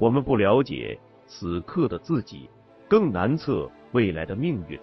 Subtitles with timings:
[0.00, 2.48] 我们不了解此刻的自己，
[2.88, 4.80] 更难测未来的命运。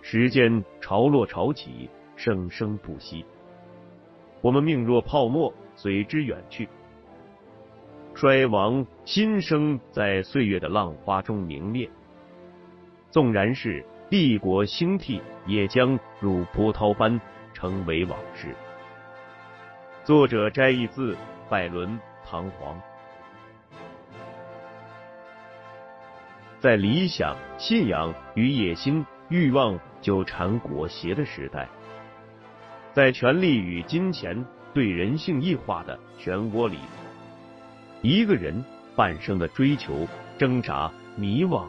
[0.00, 3.26] 时间潮落潮起，生生不息。
[4.40, 6.68] 我们命若泡沫，随之远去。
[8.14, 11.90] 衰亡新生，在岁月的浪花中明灭。
[13.10, 17.20] 纵然是帝国兴替，也将如波涛般
[17.52, 18.54] 成为往事。
[20.04, 21.16] 作者摘译自
[21.50, 21.88] 拜伦
[22.24, 22.52] 《唐璜》。
[26.64, 31.68] 在理想、信仰与野心、欲望纠缠裹挟的时代，
[32.94, 36.78] 在权力与金钱对人性异化的漩涡里。
[38.00, 38.64] 一个人
[38.96, 41.66] 半生的追求、挣扎、迷惘，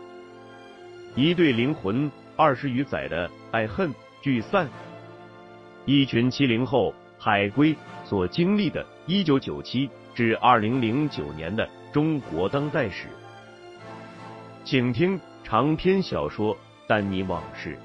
[1.13, 4.69] 一对灵魂二十余载的爱恨聚散，
[5.83, 13.09] 一群七零后海归所经历的1997至2009年的中国当代史，
[14.65, 16.55] 请听长篇小说
[16.87, 17.77] 《丹尼往事》，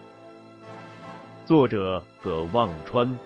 [1.47, 3.19] 作者葛望川。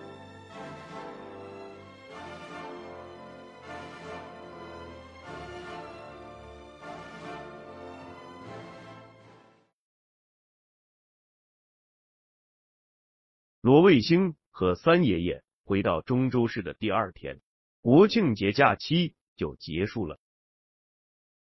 [13.60, 17.40] 罗卫星和三爷爷回到中州市的第二天，
[17.82, 20.18] 国庆节假期就结束了。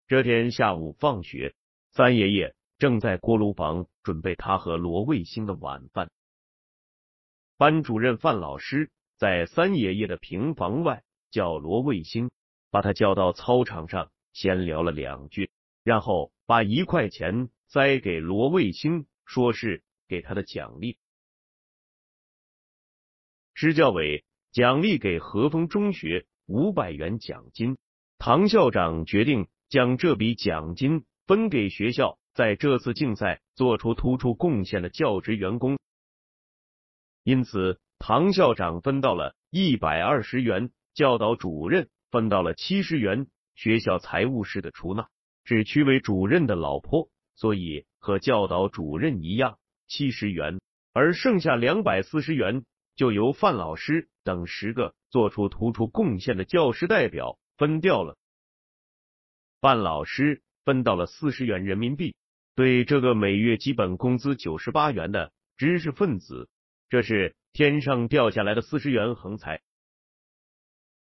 [0.07, 1.55] 这天下午放学，
[1.95, 6.11] 三爷爷正在锅炉房准备他和罗卫星的晚饭。
[7.55, 12.31] 班主任范老师在三爷爷的平房外叫罗卫星，
[12.69, 15.49] 把他叫到操场上闲聊了两句，
[15.85, 20.97] 然后把一块钱塞给罗卫星，说是给他的奖励。
[23.53, 27.77] 支教委奖励给和风中学五百元奖金，
[28.17, 35.77] 唐校长决定将这笔奖金分给学校在这次竞赛做出突出贡献的教职员工，
[37.23, 43.27] 因此唐校长分到了一百二十元，教导主任分到了七十元。
[43.55, 45.07] 学校财务室的出纳
[45.45, 50.59] 是区委主任的老婆，所以和教导主任一样七十元，
[50.91, 52.65] 而剩下两百四十元。
[52.97, 58.17] 就由范老师等十个做出突出贡献的教师代表分掉了。
[59.59, 62.15] 范老师分到了四十元人民币。
[62.55, 66.49] 对这个每月基本工资九十八元的知识分子，
[66.89, 69.61] 这是天上掉下来的四十元横财。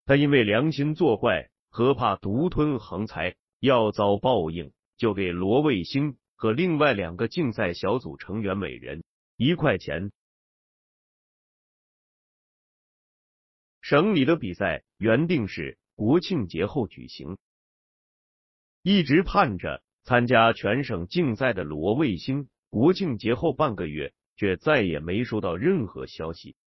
[0.05, 9.03] 他因为良心作怪和怕独吞横财要遭报应，就给罗卫星和另外两个竞赛小组成员每人
[9.37, 10.11] 一块钱。
[13.81, 17.37] 省里的比赛原定是国庆节后举行，
[18.83, 26.57] 一直盼着参加全省竞赛的罗卫星，国庆节后半个月却再也没收到任何消息。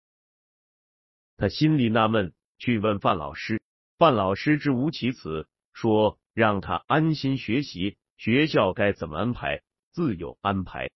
[1.37, 3.61] 他心里纳闷，去问范老师，
[3.99, 9.61] 范老师支吾其词，说让他安心学习，学校该怎么安排，
[9.93, 10.89] 自有安排。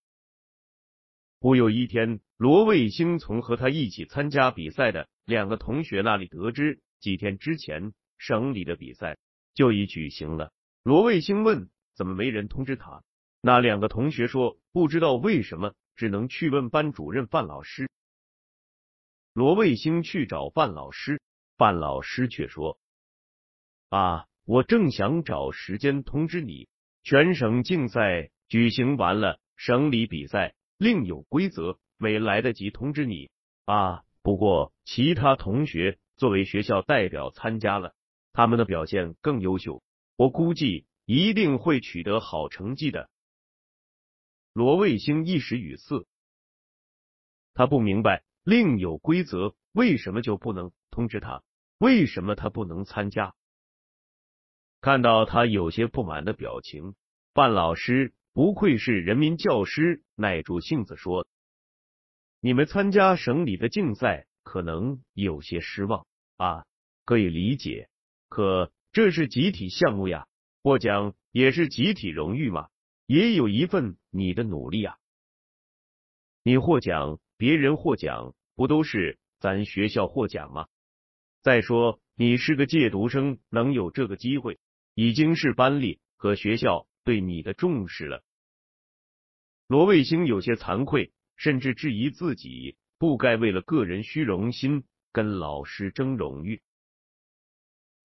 [1.39, 9.19] 忽有一天，罗卫星从和他一起参加比赛的两个同学那里得知，几天之前省里的比赛
[9.53, 10.51] 就已举行了。
[10.83, 13.03] 罗卫星问：“怎么没人通知他？”
[13.41, 17.89] 那两个同学说：“不知道为什么，只能去问班主任范老师。”
[19.33, 21.21] 罗卫星去找范老师，
[21.57, 22.79] 范老师却说
[23.89, 26.67] ：“啊，我正想找时间通知你，
[27.03, 33.29] 全省竞赛举行完了，省里比赛。”另有规则，没来得及通知你
[33.65, 34.01] 啊。
[34.23, 37.93] 不过其他同学作为学校代表参加了，
[38.33, 39.83] 他们的表现更优秀，
[40.21, 43.09] 我估计一定会取得好成绩的。
[44.53, 46.05] 罗卫星一时语塞，
[47.55, 51.41] 他不明白另有规则为什么就不能通知他，
[51.79, 53.33] 为什么他不能参加？
[54.79, 56.93] 看到他有些不满的表情，
[57.33, 58.13] 范老师。
[58.31, 61.27] 不愧是人民教师，耐住性子说
[62.39, 66.05] ：“你们参加省里的竞赛，可能有些失望
[66.37, 66.67] 啊，
[67.05, 67.89] 可以理解。
[68.29, 70.27] 可这是集体项目呀，
[70.63, 72.69] 获奖也是集体荣誉嘛，
[73.05, 74.97] 也有一份你的努力啊。
[76.43, 80.67] 你获奖，别人获奖，不都是咱学校获奖吗？
[81.41, 84.59] 再说，你是个借读生，能有这个机会，
[84.93, 88.23] 已经是班里和学校。”对你的重视了，
[89.65, 96.61] 罗卫星有些惭愧，甚至质疑自己不该为了个人虚荣心跟老师争荣誉。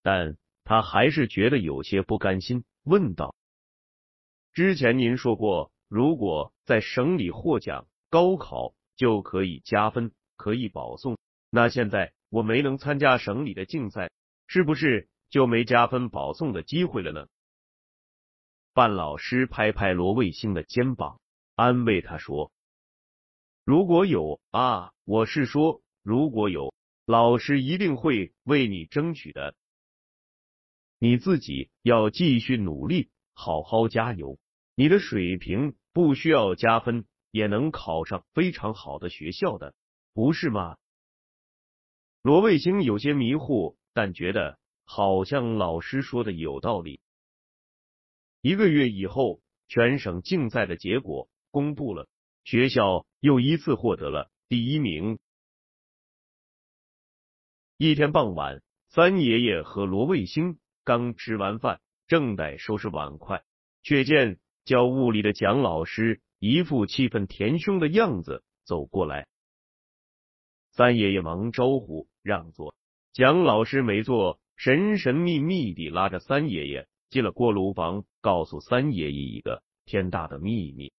[0.00, 3.36] 但他还是觉得有些不甘心，问道
[4.52, 11.16] ：“之前您说过，如果在省里获奖，高考就可以加分，可以保送。
[11.50, 14.10] 那现在我没能参加省里的竞赛，
[14.48, 17.28] 是不是就没加分保送的机会了呢？”
[18.74, 21.20] 范老师拍拍罗卫星的肩膀，
[21.54, 22.50] 安慰他说
[23.64, 26.74] ：“如果有啊，我是说，如果有，
[27.04, 29.54] 老师一定会为你争取的。
[30.98, 34.38] 你自己要继续努力，好好加油。
[34.74, 39.74] 你的水平不需要加分，也能考上非常好的学校的，
[40.14, 40.76] 不是吗？”
[42.22, 47.00] 罗卫星有些迷糊，但觉得好像老师说的有道理。
[48.40, 52.08] 一个月以后，全省竞赛的结果公布了，
[52.44, 55.18] 学校又一次获得了第一名。
[57.76, 63.42] 一天傍晚，三爷爷和罗卫星刚吃完饭，正在收拾碗筷，
[63.82, 69.26] 却见教物理的蒋老师一副气愤填胸的样子走过来。
[70.70, 72.76] 三爷爷忙招呼让座，
[73.12, 76.88] 蒋老师没坐，神神秘秘地拉着三爷爷。
[77.08, 80.92] 进了锅炉房，告诉三爷爷一个天大的秘密。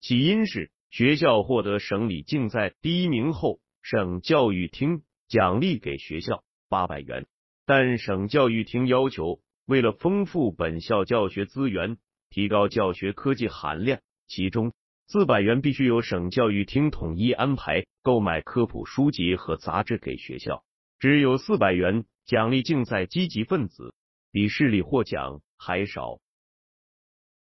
[0.00, 6.44] 起因是学校获得省里竞赛第一名后，省教育厅奖励给学校
[6.74, 7.28] 八百元，
[7.66, 11.98] 但省教育厅要求，为了丰富本校教学资源，
[12.30, 14.72] 提高教学科技含量，其中
[15.06, 20.64] 四百元必须由省教育厅统一安排购买科普书籍和杂志给学校，
[20.98, 22.06] 只有四百元。
[22.24, 23.94] 奖励竞赛积极分子
[24.32, 26.18] 比市里获奖还少。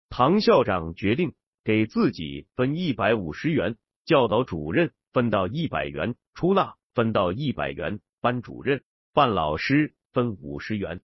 [0.08, 3.76] 唐校长决定给自己分一百五十元，
[4.06, 8.82] 教导主任分到一百元，出纳分到一百元，班主任、
[9.14, 11.00] 范老师分五十元，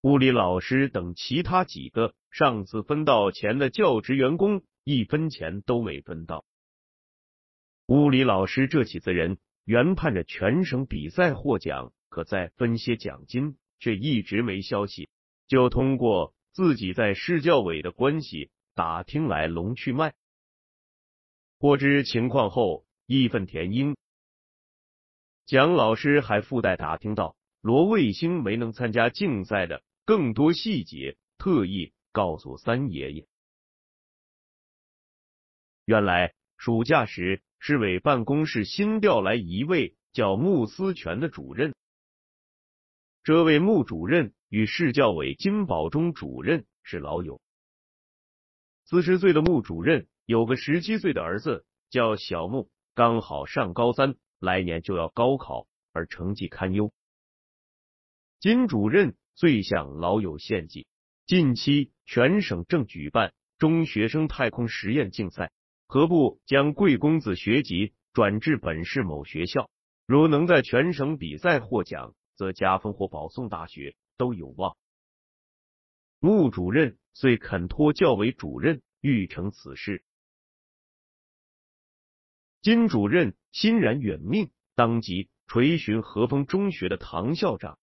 [0.00, 6.44] 物理老师等其他几个上次分到钱的教职员工一分钱都没分到。
[7.86, 11.92] 物理老师这起子人原盼着全省比赛获奖。
[12.08, 15.08] 可再分些奖金，却一直没消息，
[15.48, 20.14] 就通过自己在市教委的关系打听来龙去脉。
[21.58, 23.96] 获知情况后，义愤填膺。
[25.46, 33.26] 蒋老师还附带打听到罗卫星没能参加竞赛的更多细节，特意告诉三爷爷。
[35.84, 41.74] 原来暑假时，市委办公室新调来一位叫穆思全的主任。
[43.22, 47.40] 这位穆主任与市教委金宝忠主任是老友。
[48.86, 56.92] 四十岁的穆主任有个十七岁的儿子叫小穆，刚好上高三，来年就要高考，而成绩堪忧。
[58.38, 60.86] 金主任最向老友献计，
[61.26, 65.50] 近期全省正举办中学生太空实验竞赛，
[65.86, 69.70] 何不将贵公子学籍转至本市某学校？
[70.06, 72.14] 如能在全省比赛获奖。
[72.36, 74.76] 则加分或保送大学都有望。
[76.18, 80.02] 穆主任遂肯托教委主任预成此事。
[82.60, 87.78] 金主任欣然远命，当即垂询和风中学的唐校长，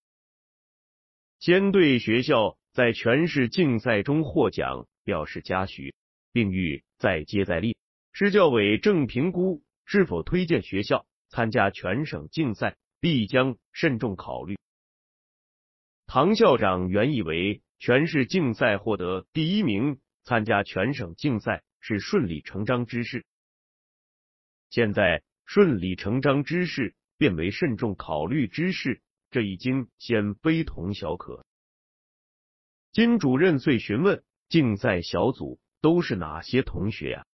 [1.39, 5.95] 先对学校在全市竞赛中获奖表示嘉许，
[6.31, 7.75] 并欲再接再厉。
[8.11, 12.77] 市教委正评估是否推荐学校参加全省竞赛。
[13.03, 14.59] 必将慎重考虑。
[16.05, 23.25] 唐校长原以为全市竞赛获得第一名，参加全省竞赛是顺理成章之事。
[24.69, 31.45] 现在顺理成章之事变为慎重考虑之事，这已经先非同小可。
[32.91, 37.25] 金主任遂询问竞赛小组都是哪些同学呀？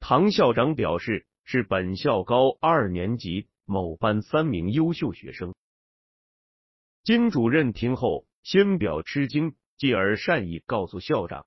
[0.00, 3.48] 唐校长表示是本校高二年级。
[3.70, 5.54] 某班三名优秀学生，
[7.04, 11.44] 金主任听后先表吃惊，继而善意告诉校长，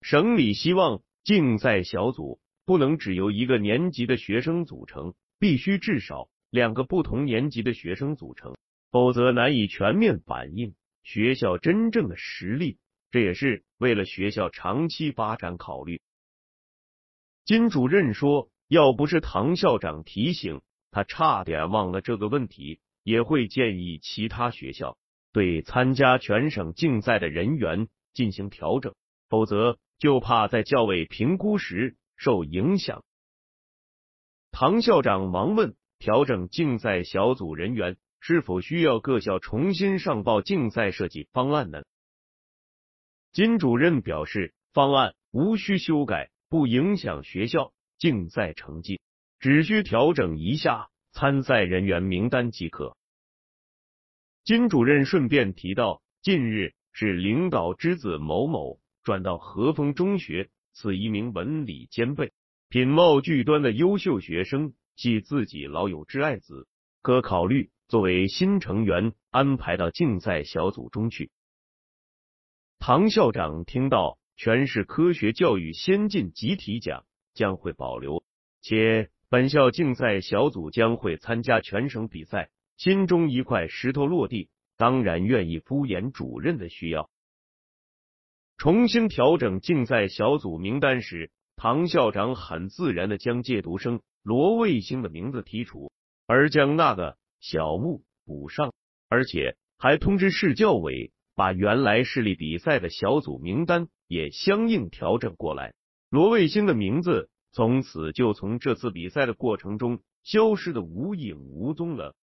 [0.00, 8.54] 省里希望竞赛小组不能只由一个年级的学生组成，必须至少两个不同年级的学生组成，
[8.92, 12.78] 否则难以全面反映学校真正的实力。
[13.10, 16.00] 这也是为了学校长期发展考虑。
[17.44, 20.60] 金主任说，要不是唐校长提醒。
[20.92, 24.96] 他差点忘了这个问题，也会建议其他学校
[25.32, 28.94] 对参加全省竞赛的人员进行调整，
[29.28, 33.02] 否则就怕在教委评估时受影响。
[34.50, 41.82] 唐校长忙问：“调整竞赛小组人员，是否需要各校重新上报竞赛设计方案呢？
[43.32, 49.00] 金主任表示，方案无需修改，不影响学校竞赛成绩，
[49.38, 52.98] 只需调整一下参赛人员名单即可。
[54.44, 62.32] 金主任顺便提到，近日是领导之子某某转到和风中学，此一名文理兼备、
[62.68, 66.68] 品貌俱端的优秀学生，系自己老友之爱子，
[67.02, 71.30] 可考虑作为新成员安排到竞赛小组中去。
[72.78, 78.24] 唐校长听到全市科学教育先进集体奖将会保留，
[78.62, 87.10] 且本校竞赛小组将会参加全省比赛，心中一块石头落地，当然愿意敷衍主任的需要。
[88.60, 95.90] 重新调整竞赛小组名单时，唐校长很自然的将借读生罗卫星的名字剔除，
[96.26, 98.74] 而将那个小木补上，
[99.08, 101.10] 而且还通知市教委。
[101.34, 105.72] 把原来市里比赛的小组名单也相应调整过来，
[106.10, 112.14] 罗卫星的名字从此就从这次比赛的过程中消失的无影无踪了。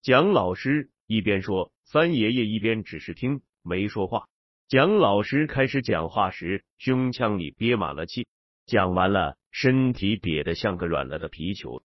[0.00, 4.28] 蒋老师一边说，三爷爷一边只是听，没说话。
[4.68, 8.28] 蒋老师开始讲话时，胸腔里憋满了气，
[8.66, 11.82] 讲完了，身体瘪得像个软了的皮球。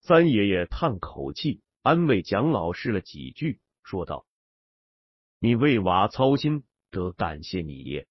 [0.00, 1.60] 三爷爷叹口气。
[1.82, 4.26] 安慰蒋老师了几句，说道
[5.40, 8.06] ：“你为娃操心，得感谢你爷。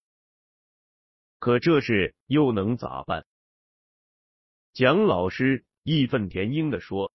[1.37, 3.27] 可这事又能咋办？”
[4.73, 7.13] 蒋老师义愤填膺的说：“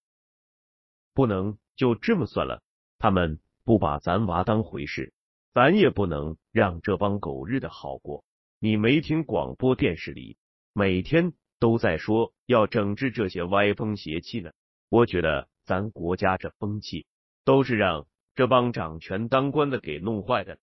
[1.12, 2.62] 不能就这么算了，
[2.98, 5.12] 他们不把咱娃当回事，
[5.52, 8.24] 咱也不能让这帮狗日的好过。
[8.58, 10.36] 你没听广播电视里
[10.72, 14.52] 每天都在说要整治这些歪风邪气呢？
[14.88, 17.06] 我觉得。”咱国家这风气
[17.42, 20.58] 都是让这帮掌权当官的给弄坏的。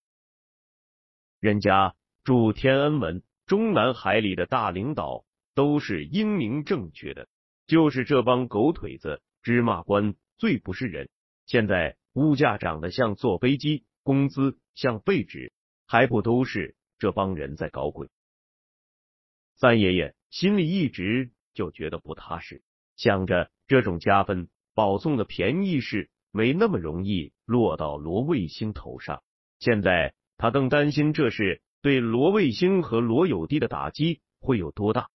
[1.40, 5.24] 人家住天安门、中南海里的大领导
[5.56, 7.26] 都是英明正确的，
[7.66, 11.08] 就是这帮狗腿子、芝麻官最不是人。
[11.46, 15.52] 现在物价涨得像坐飞机，工资像废纸，
[15.86, 18.08] 还不都是这帮人在搞鬼？
[19.56, 22.62] 三爷爷心里一直就觉得不踏实，
[22.96, 24.48] 想着这种加分。
[24.74, 29.22] 保送的便宜是没那么容易落到罗卫星头上，
[29.58, 35.10] 现在他更担心这事对罗卫星和罗有弟的打击会有多大。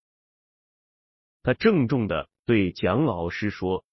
[1.42, 3.84] 他郑重的对蒋老师说：“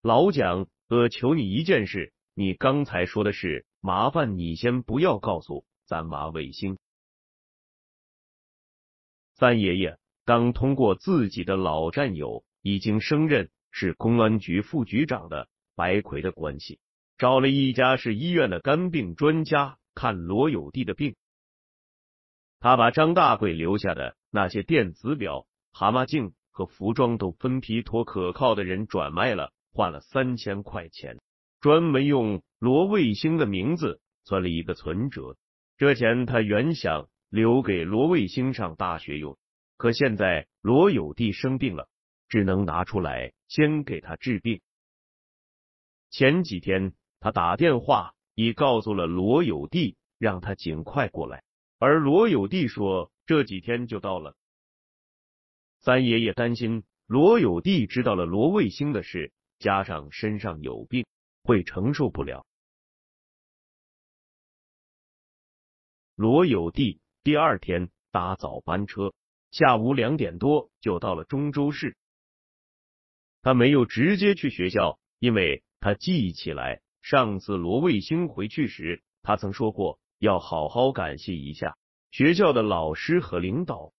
[0.00, 6.76] 老蒋，哥，求你一件事，你刚才说的是，麻烦你先不要告诉咱娃卫星。”
[9.32, 13.50] 三爷爷刚通过自己的老战友已经升任。
[13.74, 16.78] 是公安局副局长的白魁的关系，
[17.16, 21.16] 找了一家是医院的肝病专家看罗有弟的病。
[22.60, 31.18] 他把张大贵留下的那些电子表、蛤蟆镜和服装都分批托可靠的人转卖了，换了三千块钱，
[31.60, 35.36] 专门用罗卫星的名字存了一个存折。
[35.76, 39.36] 这钱他原想留给罗卫星上大学用，
[39.76, 41.88] 可现在罗有弟生病了。
[42.28, 44.62] 只能拿出来先给他治病。
[46.08, 51.44] 前几天他打电话已告诉了罗有弟，让他尽快过来，
[51.78, 54.34] 而罗有弟说这几天就到了。
[55.80, 59.30] 三爷爷担心罗有弟知道了罗卫星的事，
[59.62, 61.06] 加上身上有病，
[61.44, 62.44] 会承受不了。
[66.16, 69.14] 罗有弟第二天搭早班车，
[69.52, 71.96] 下午两点多就到了中州市。
[73.40, 81.78] 他没有直接去学校，因为他记起来上次罗卫星回去时，他曾说过要好好感谢一下
[82.10, 83.92] 学校的老师和领导。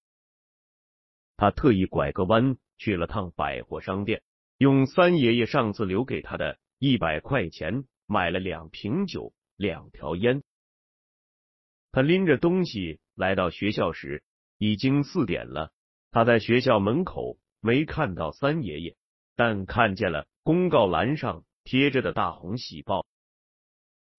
[1.37, 4.21] 他特意拐个弯去了趟百货商店，
[4.57, 10.43] 用三爷爷上次留给他的一百块钱买了两瓶酒、两条烟。
[11.91, 14.23] 他拎着东西来到学校时，
[14.57, 15.71] 已经四点了。
[16.11, 18.95] 他在学校门口没看到三爷爷。
[19.35, 23.07] 但看见了公告栏上贴着的大红喜报，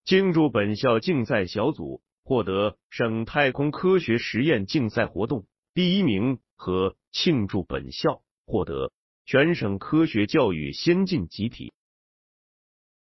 [0.05, 8.91] 庆祝本校竞赛小组获得省太空科学实验竞赛活动第一名和庆祝本校获得
[9.25, 11.73] 全省科学教育先进集体。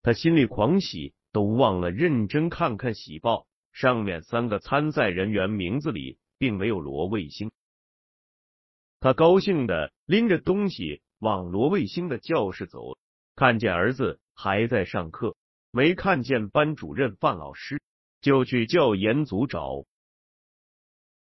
[0.03, 7.51] 他心里狂喜，都忘了认真看看喜报，上面三个参赛人员名字里并没有罗卫星。
[9.01, 12.99] 他高兴的拎着东西往罗卫星的教室走，
[13.35, 15.37] 看见儿子还在上课，
[15.71, 17.81] 没看见班主任范老师，
[18.21, 19.87] 就去教研组找。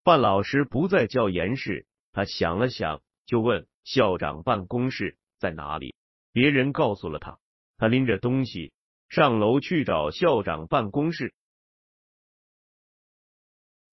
[0.03, 5.95] 范老师不在教研室，他想了想，就问校长办公室在哪里。
[6.33, 7.39] 别人告诉了他，
[7.77, 8.73] 他拎着东西
[9.07, 11.33] 上楼去找校长办公室。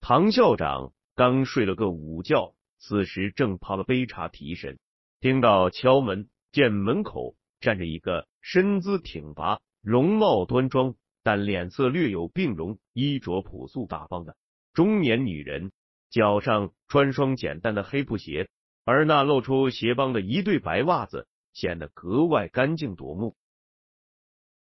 [0.00, 2.56] 唐校长刚睡了个午觉。
[2.84, 4.76] 此时正泡了杯茶提神，
[5.20, 14.36] 听到敲门，见门口站着一个身姿挺拔、容貌端庄，但脸色略有病容、衣着朴素大方的
[14.72, 15.70] 中年女人，
[16.10, 18.48] 脚上穿双简单的黑布鞋，
[18.84, 23.36] 而那露出鞋帮的一对白袜子显得格外干净夺目。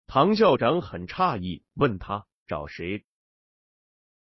[0.07, 3.05] 唐校长很诧异，问他找谁？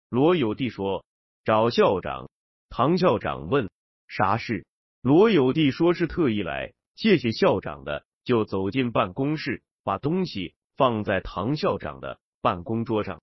[0.08, 1.04] 罗有弟说
[1.44, 2.28] 找校长。
[2.68, 3.70] 唐校长问
[4.06, 4.66] ：“啥事？”
[5.02, 13.22] 罗有弟说是特意来谢谢校长的，就走进办公室，把东西放在唐校长的办公桌上。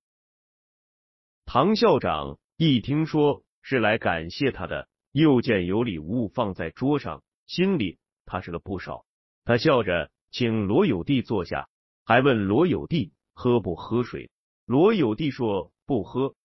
[1.45, 7.97] 唐校长一听说是来感谢他的，又见有礼物放在桌上，心里
[8.27, 9.03] 踏实了不少。
[9.45, 11.69] 他笑着请罗有弟坐下，
[12.05, 14.29] 还问罗有弟喝不喝水。
[14.67, 16.35] 罗有弟说不喝。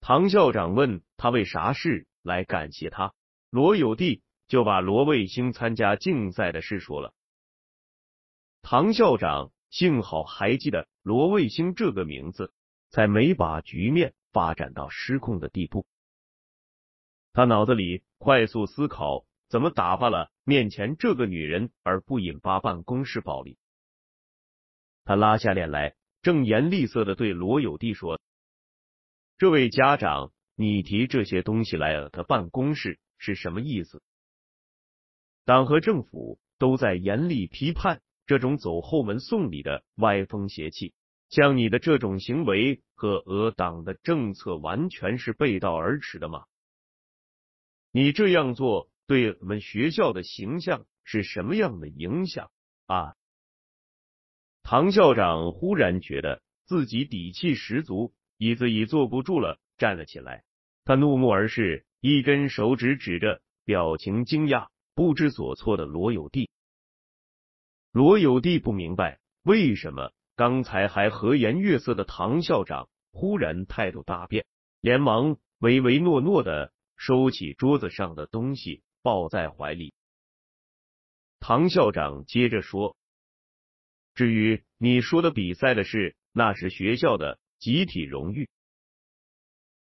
[0.00, 3.12] 唐校长问他为啥事来感谢他，
[3.50, 7.12] 罗有弟就把罗卫星参加竞赛的事说了。
[8.62, 12.52] 唐校长幸好还记得罗卫星这个名字，
[12.90, 15.84] 才没把局面发展到失控的地步。
[17.34, 23.58] 他脑子里快速思考怎么打发了面前这个女人，而不引发办公室暴力。
[25.04, 28.20] 他拉下脸来，正颜厉色的对罗有弟说。
[29.36, 34.00] 这位家长，你提这些东西来了的办公室是什么意思？
[35.44, 40.94] 党和政府都在严厉批判这种走后门送礼的歪风邪气，
[41.30, 46.44] 像你的这种行为和俄党的政策完全是背道而驰的吗？
[47.96, 52.50] 你这样做对我们学校的形象是什么样的影响
[52.86, 53.14] 啊？
[54.64, 58.12] 唐校长忽然觉得自己底气十足。
[58.36, 60.42] 椅子已坐不住了，站了起来。
[60.84, 66.50] 他怒目而视，一根手指指着表情惊讶、不知所措的罗有弟。
[67.92, 74.44] 罗有弟不明白为什么刚才还和颜悦色的唐校长忽然态度大变，
[74.80, 76.72] 连忙唯唯诺诺的
[77.06, 79.92] 收起桌子上的东西，抱在怀里。
[81.38, 82.96] 唐校长接着说
[84.16, 88.50] ：“至于你说的比赛的事，那是学校的。”集体荣誉，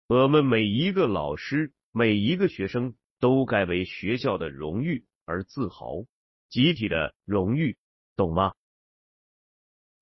[0.07, 6.05] 我们每一个老师、每一个学生都该为学校的荣誉而自豪。
[6.49, 7.77] 集体的荣誉，
[8.15, 8.55] 懂吗？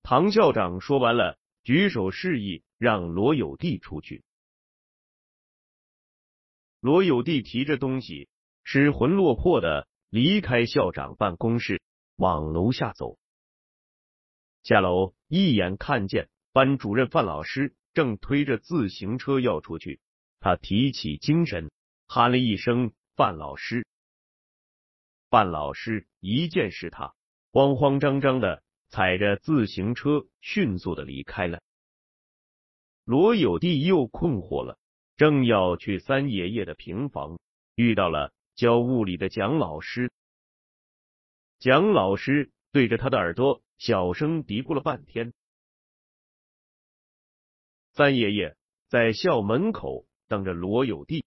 [0.03, 4.23] 唐校长说完了，举手示意让罗有弟出去。
[6.81, 8.27] 罗有弟提着东西，
[8.63, 11.79] 失魂落魄的离开校长办公室，
[12.15, 13.19] 往楼下走。
[14.63, 16.27] 下楼，一眼看见。
[16.53, 20.01] 班主任范老师正推着自行车要出去，
[20.39, 21.71] 他提起精神，
[22.07, 23.85] 喊了一声：“范老师！”
[25.29, 27.13] 范老师一见是他，
[27.53, 31.61] 慌慌张张的踩着自行车迅速的离开了。
[33.05, 34.77] 罗有弟又困惑了，
[35.21, 37.37] 正要去三爷爷的平房，
[37.75, 40.11] 遇到了教物理的蒋老师。
[41.59, 45.31] 蒋老师对着他的耳朵小声嘀咕了半天。
[47.93, 48.57] 三爷爷
[48.87, 51.23] 在校门口等着罗有弟，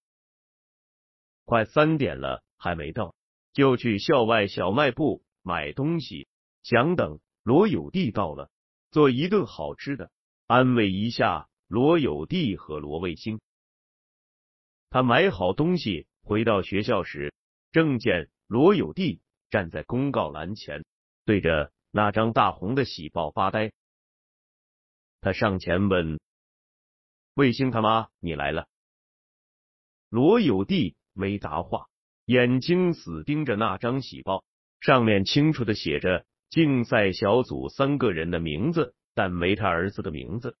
[1.45, 3.15] 快三点了还没到，
[3.53, 6.27] 就去校外小卖部买东西，
[6.63, 8.51] 想等罗有弟到了
[8.91, 10.11] 做一顿好吃的，
[10.47, 13.39] 安慰一下罗有弟和罗卫星。
[14.95, 17.33] 他买好东西回到学校时，
[17.73, 20.85] 正见罗有弟站在公告栏前，
[21.25, 23.73] 对着那张大红的喜报发呆。
[25.19, 26.17] 他上前问。
[27.33, 28.69] 卫星他妈，你来了！
[30.07, 31.87] 罗有弟没答话，
[32.23, 34.45] 眼睛死盯着那张喜报，
[34.79, 40.57] 上面清楚的写着竞赛小组三个人的名字，但没他儿子的名字。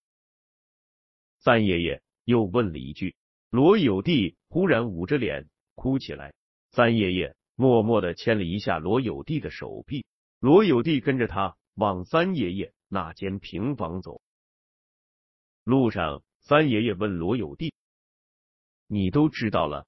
[1.39, 3.15] 三爷爷又问了一句，
[3.55, 6.33] 罗有弟忽然捂着脸哭起来。
[6.71, 10.05] 三爷爷默默的牵了一下罗有弟的手臂，
[10.41, 14.19] 罗有弟跟着他往三爷爷那间平房走，
[15.63, 16.21] 路上。
[16.41, 17.73] 三爷爷问罗有弟
[18.87, 19.87] ：“你都知道了？”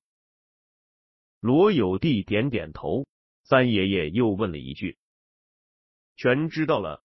[1.42, 3.06] 罗有弟点点头。
[3.44, 4.98] 三爷爷又问了一句
[6.16, 7.04] ：“全知道了。”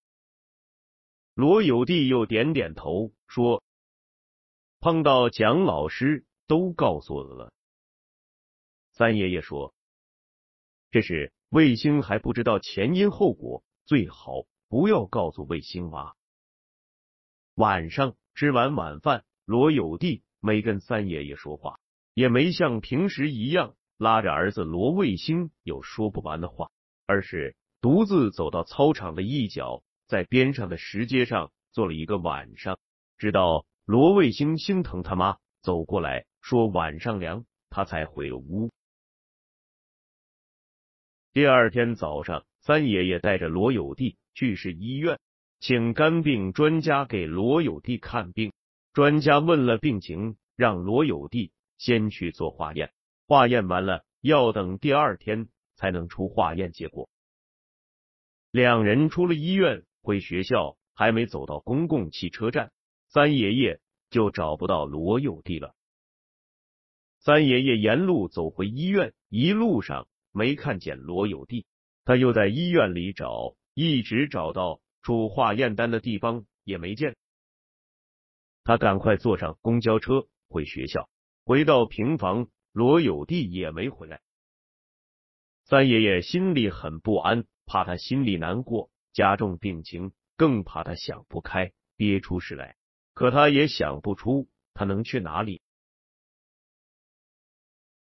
[1.35, 3.65] 罗有弟又点点头，说
[4.79, 7.51] ：“碰到蒋老师都告诉了。”
[8.93, 9.73] 三爷爷说
[10.93, 16.15] ：“这是卫星还不知道前因后果，最好不要告诉卫星娃。”
[17.57, 21.81] 晚上吃完晚饭，罗有弟没跟三爷爷说话，
[22.13, 26.71] 也没像平时一样拉着儿子罗卫星有说不完的话，
[27.07, 29.83] 而是独自走到操场的一角。
[30.07, 32.79] 在边上的石阶上坐了一个晚上，
[33.17, 38.71] 直到罗卫星心疼他妈走过来说晚上凉，他才回了屋。
[41.33, 45.19] 第二天早上，三爷爷带着罗有弟去市医院，
[45.61, 48.53] 请肝病专家给罗有弟看病。
[48.93, 52.93] 专家问了病情，让罗有弟先去做化验，
[53.27, 57.09] 化验完了要等第二天才能出化验结果。
[58.51, 59.85] 两人出了医院。
[60.05, 62.73] 回学校还没走到公共汽车站，
[63.07, 65.77] 三爷爷就找不到罗有弟了。
[67.25, 71.67] 三爷爷沿路走回医院，一路上没看见罗有弟，
[72.05, 77.15] 他又在医院里找，一直找到出化验单的地方也没见。
[78.65, 81.09] 他赶快坐上公交车回学校，
[81.45, 84.21] 回到平房，罗有弟也没回来。
[85.65, 88.91] 三爷爷心里很不安，怕他心里难过。
[89.13, 92.75] 加重病情，更怕他想不开，憋出事来。
[93.15, 95.63] 可他也想不出他能去哪里。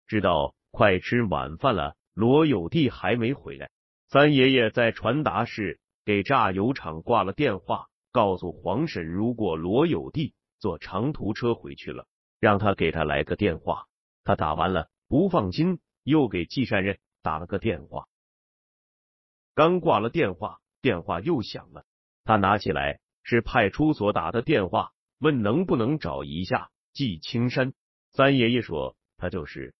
[0.07, 3.69] 直到快吃晚饭了，罗有弟还没回来。
[4.07, 12.07] 三爷爷在传达室给榨油厂挂了电话，告诉黄婶，如果罗有弟坐长途车回去了，
[12.39, 13.85] 让他给他来个电话。
[14.23, 18.07] 他打完了，不放心，又给季善任打了个电话。
[19.53, 20.59] 刚挂了电话。
[20.79, 21.85] 电话又响了，
[22.23, 27.73] 他拿起来，是派出所打的电话，问能不能找一下季青山。
[28.13, 29.73] 三爷爷说他就是。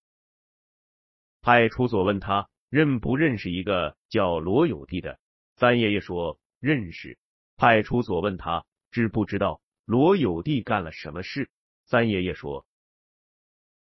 [1.47, 5.17] 派出所问他认不认识一个叫罗有弟的，
[5.55, 7.17] 三爷爷说认识。
[7.55, 11.49] 派出所问他知不知道罗有弟干了什么事，
[11.85, 12.65] 三爷爷说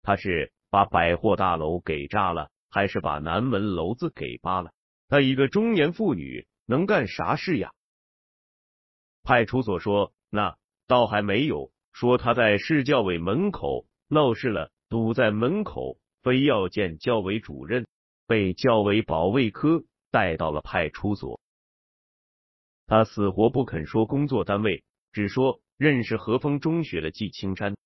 [0.00, 4.70] 他是把百货大楼给炸了，还是把南门楼子给扒了？
[5.08, 6.46] 他一个中年妇女。
[6.66, 7.72] 能干啥事呀？
[9.24, 17.86] 派出所说，那倒还没有说他在市教委门口闹事了，堵在门口，非要见教委主任，
[18.26, 21.40] 被教委保卫科带到了派出所。
[22.88, 27.76] 他死活不肯说工作单位，只说认识和风中学的季青山。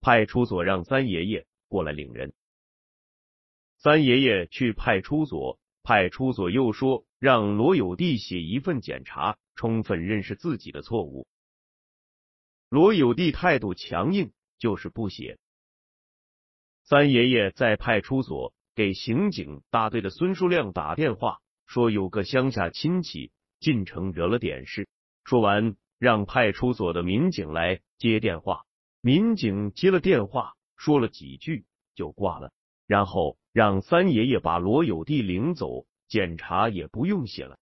[0.00, 2.34] 派出所让三爷爷过来领人。
[3.78, 7.04] 三爷爷去派出所，派出所又说。
[7.18, 11.26] 让罗有弟写一份检查，充分认识自己的错误。
[12.68, 15.40] 罗有弟态度强硬，就是不写。
[16.84, 24.88] 三爷爷在派出所给刑警大队的孙书亮打电话，说有个乡下亲戚进城惹了点事。
[25.24, 28.64] 说完，让派出所的民警来接电话。
[29.00, 31.64] 民警接了电话，说了几句
[31.94, 32.52] 就挂了，
[32.86, 35.86] 然后让三爷爷把罗有弟领走。
[36.08, 37.58] 检查也不用写了。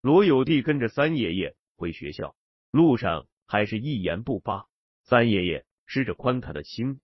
[0.00, 2.36] 罗有弟跟着三爷爷回学校，
[2.70, 4.68] 路上还是一言不发。
[5.02, 7.00] 三爷爷试着宽他的心。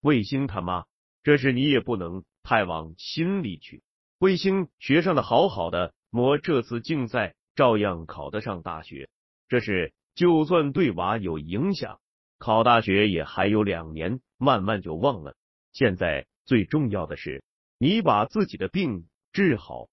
[0.00, 0.84] 卫星他妈，
[1.24, 3.82] 这事你也不能太往心里去。
[4.18, 9.10] 卫星学上的好好的，模这次竞赛照样考得上大学。
[9.48, 12.00] 这事就算对娃有影响，
[12.38, 15.34] 考大学也还有两年，慢慢就忘了。
[15.72, 17.42] 现在最重要的是。
[17.78, 19.88] 你把自己的病治好。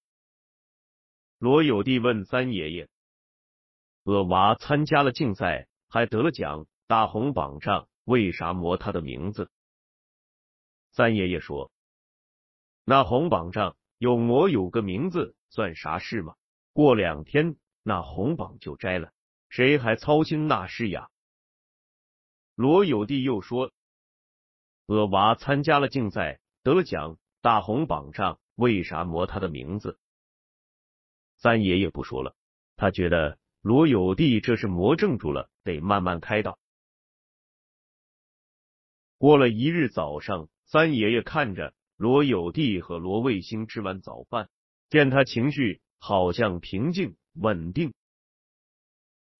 [1.39, 2.87] 罗有弟问三爷爷
[4.05, 9.51] ：“我娃参加了竞赛，还得了奖，大红榜上为啥没他的名字？”
[10.89, 11.71] 三爷爷说
[12.83, 16.35] ：“那红榜上有我有个名字，算啥事吗？
[16.73, 19.13] 过两天那红榜就摘了，
[19.49, 21.11] 谁还操心那事呀？”
[22.57, 23.71] 罗有弟又说
[24.87, 29.99] ：“我娃参加了竞赛，得奖。”大红榜上为啥磨他的名字？
[31.37, 32.35] 三爷爷不说了，
[32.77, 36.57] 他觉得罗有弟这是魔怔住了，得慢慢开导。
[39.19, 44.49] 过了一日早上，三爷爷看着罗有弟和罗卫星吃完早饭，
[44.89, 47.93] 见他情绪好像平静稳定，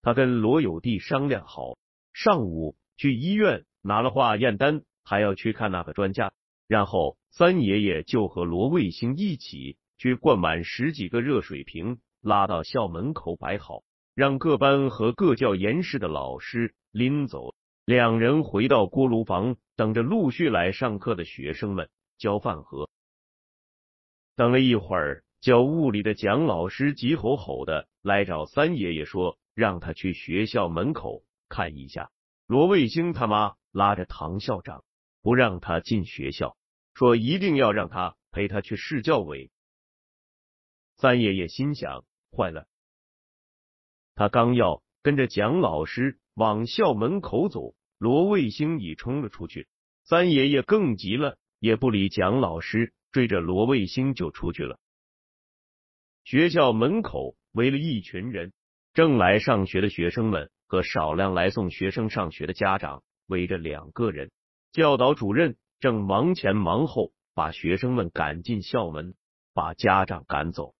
[0.04, 1.78] 他跟罗有弟商量好，
[2.14, 4.84] 上午去医院拿了化验单。
[5.02, 6.34] 还要去看那个专家。
[6.68, 13.82] 然后三爷爷就和罗卫星一起去灌满十几个热水瓶，拉到校门口摆好，
[14.14, 17.56] 让各班和各教研室的老师拎走。
[17.90, 22.88] 两人回到锅炉房，等着陆续来上课的学生们交饭盒。
[24.36, 32.12] 等了一会儿，教物理的蒋老师急吼吼的来找三爷爷说，让他去学校门口看一下。
[32.46, 34.84] 罗卫星他妈拉着唐校长
[35.24, 36.56] 不让他进学校。
[36.94, 39.50] 说一定要让他陪他去市教委。
[40.98, 42.06] 三爷爷心想
[42.38, 42.68] 坏了，
[44.14, 49.68] 他刚要跟着蒋老师往校门口走，罗卫星已冲了出去。
[50.04, 54.80] 三爷爷更急了，也不理蒋老师，追着罗卫星就出去了。
[56.24, 58.54] 学校门口围了一群人，
[58.94, 64.32] 正来上学的学生们和少量来送学生上学的家长围着两个人，
[64.72, 65.56] 教导主任。
[65.82, 69.16] 正忙前忙后把学生们赶进校门，
[69.54, 70.76] 把家长赶走。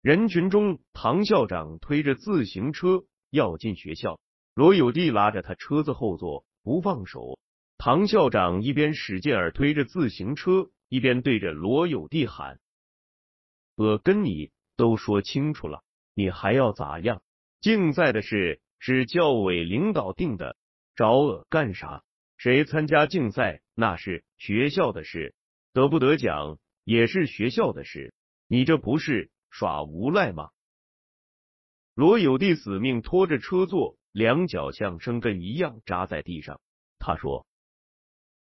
[0.00, 4.18] 人群中，唐校长推着自行车要进学校，
[4.54, 7.38] 罗有弟拉着他车子后座不放手。
[7.78, 12.60] 唐校长一边使劲儿推着自行车，一边对着罗有弟喊
[13.74, 15.82] ：“我跟你都说清楚了，
[16.14, 17.22] 你还要咋样？
[17.60, 20.56] 竞赛的事是教委领导定的，
[20.94, 22.04] 找我干啥？”
[22.36, 25.32] 谁参加竞赛，那是学校的事；
[25.72, 28.12] 得不得奖也是学校的事。
[28.48, 30.50] 你这不是耍无赖吗？
[31.94, 36.60] 罗有弟死命拖着车座，两脚像生根一样扎在地上。
[36.98, 37.46] 他说：“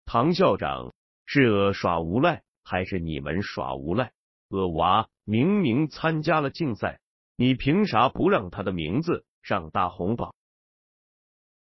[0.05, 0.93] 唐校长，
[1.25, 4.11] 是我耍无赖，还是你们耍无赖？
[4.49, 6.99] 我娃明明参加了竞赛，
[7.35, 10.35] 你凭啥不让他的名字上大红榜？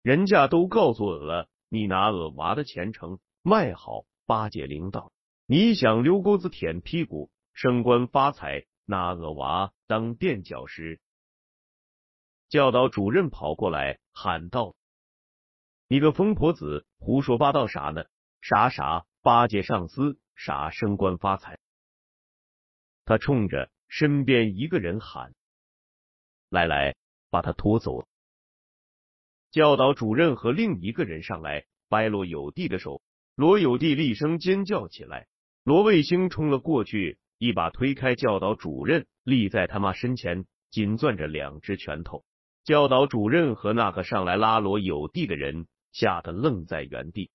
[0.03, 5.13] 人家都告诉我了。”你拿我娃的前程卖好巴结领导，
[5.45, 10.99] 你想溜沟子舔屁股升官发财，拿我娃当垫脚石。
[12.49, 14.75] 教导主任跑过来喊道
[15.87, 18.07] ：“你个疯婆子，胡说八道啥呢？
[18.41, 21.59] 啥啥巴结上司，啥升官发财？”
[23.05, 25.35] 他冲着身边一个人喊
[26.49, 26.95] ：“来来，
[27.29, 28.09] 把他拖走。”
[29.53, 33.03] 教导主任和另一个人上来掰罗有弟的手，
[33.35, 35.29] 罗有弟厉声尖叫起来。
[35.65, 42.25] 罗卫星冲了过去，一把推开教导主任，立在他妈身前，紧攥着两只拳头。
[42.69, 47.31] 教导主任和那个上来拉罗有地的人吓得愣在原地。